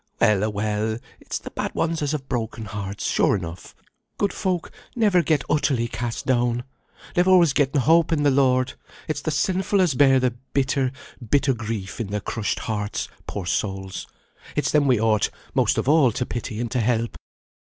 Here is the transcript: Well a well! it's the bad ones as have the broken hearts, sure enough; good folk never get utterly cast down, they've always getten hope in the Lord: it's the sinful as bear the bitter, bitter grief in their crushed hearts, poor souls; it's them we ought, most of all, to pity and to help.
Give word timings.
Well 0.19 0.41
a 0.41 0.49
well! 0.49 0.97
it's 1.19 1.37
the 1.37 1.51
bad 1.51 1.75
ones 1.75 2.01
as 2.01 2.11
have 2.13 2.21
the 2.21 2.25
broken 2.27 2.65
hearts, 2.65 3.05
sure 3.05 3.35
enough; 3.35 3.75
good 4.17 4.33
folk 4.33 4.71
never 4.95 5.21
get 5.21 5.43
utterly 5.47 5.87
cast 5.87 6.25
down, 6.25 6.63
they've 7.13 7.27
always 7.27 7.53
getten 7.53 7.81
hope 7.81 8.11
in 8.11 8.23
the 8.23 8.31
Lord: 8.31 8.73
it's 9.07 9.21
the 9.21 9.29
sinful 9.29 9.79
as 9.79 9.93
bear 9.93 10.19
the 10.19 10.31
bitter, 10.55 10.91
bitter 11.29 11.53
grief 11.53 11.99
in 11.99 12.07
their 12.07 12.19
crushed 12.19 12.61
hearts, 12.61 13.09
poor 13.27 13.45
souls; 13.45 14.07
it's 14.55 14.71
them 14.71 14.87
we 14.87 14.99
ought, 14.99 15.29
most 15.53 15.77
of 15.77 15.87
all, 15.87 16.11
to 16.13 16.25
pity 16.25 16.59
and 16.59 16.71
to 16.71 16.79
help. 16.79 17.15